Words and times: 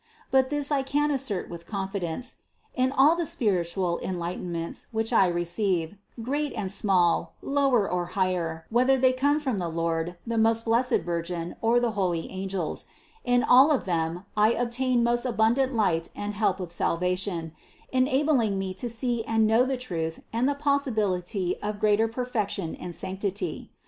But 0.31 0.49
this 0.49 0.71
I 0.71 0.81
can 0.81 1.11
assert 1.11 1.47
with 1.47 1.67
confidence: 1.67 2.37
in 2.73 2.91
all 2.91 3.15
the 3.15 3.23
spiritual 3.27 3.99
enlightenments, 4.03 4.87
which 4.91 5.13
I 5.13 5.27
receive, 5.27 5.95
great 6.19 6.53
and 6.53 6.71
small, 6.71 7.33
lower 7.39 7.87
or 7.87 8.07
higher, 8.17 8.65
whether 8.71 8.97
they 8.97 9.13
come 9.13 9.39
from 9.39 9.59
the 9.59 9.69
Lord, 9.69 10.17
the 10.25 10.37
THE 10.37 10.41
CONCEPTION 10.41 10.43
45 10.43 10.43
most 10.49 10.65
blessed 10.65 11.03
Virgin, 11.05 11.55
or 11.61 11.79
the 11.79 11.91
holy 11.91 12.31
angels, 12.31 12.85
in 13.23 13.43
all 13.43 13.69
of 13.69 13.85
them 13.85 14.25
I 14.35 14.53
obtain 14.53 15.03
most 15.03 15.23
abundant 15.23 15.75
light 15.75 16.09
and 16.15 16.33
help 16.33 16.59
of 16.59 16.71
salvation, 16.71 17.51
en 17.93 18.07
abling 18.07 18.53
me 18.57 18.73
to 18.73 18.89
see 18.89 19.23
and 19.25 19.45
know 19.45 19.65
the 19.67 19.77
truth 19.77 20.21
and 20.33 20.49
the 20.49 20.55
possibility 20.55 21.61
of 21.61 21.79
greater 21.79 22.07
perfection 22.07 22.73
and 22.73 22.95
sanctity. 22.95 23.69